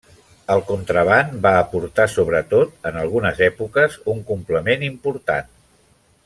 El 0.53 0.61
contraban 0.69 1.35
va 1.43 1.51
aportar, 1.57 2.07
sobretot 2.13 2.89
en 2.91 2.97
algunes 3.03 3.43
èpoques, 3.49 3.99
un 4.15 4.25
complement 4.31 4.89
important. 4.91 5.55